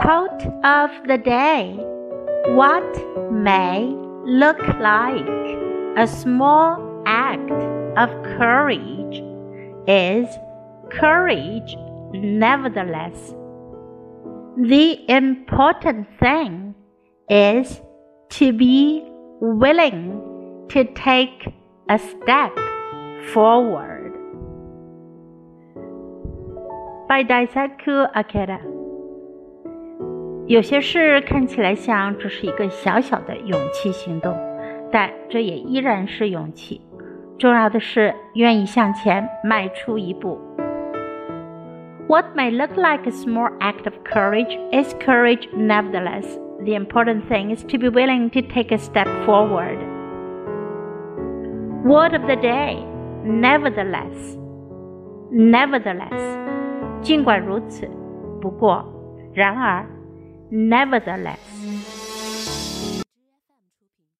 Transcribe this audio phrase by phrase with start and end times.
[0.00, 1.76] Quote of the day
[2.54, 2.90] What
[3.30, 3.84] may
[4.24, 5.28] look like
[5.98, 7.50] a small act
[7.98, 8.08] of
[8.38, 9.22] courage
[9.86, 10.26] is
[10.90, 11.76] courage
[12.14, 13.34] nevertheless.
[14.56, 16.74] The important thing
[17.28, 17.82] is
[18.30, 19.04] to be
[19.42, 21.52] willing to take
[21.90, 22.56] a step
[23.34, 24.14] forward.
[27.06, 28.79] By Daisaku Ikeda.
[30.49, 34.37] 有些事看起来像只是一个小小的勇气行动，
[34.91, 36.81] 但这也依然是勇气。
[37.37, 40.39] 重要的是愿意向前迈出一步。
[42.07, 46.25] What may look like a small act of courage is courage nevertheless.
[46.63, 49.77] The important thing is to be willing to take a step forward.
[51.83, 52.77] Word of the day
[53.25, 54.37] nevertheless.
[55.31, 56.37] Nevertheless.
[57.01, 57.89] 尽管如此，
[58.39, 58.85] 不过，
[59.33, 59.85] 然而
[60.50, 61.99] ，nevertheless。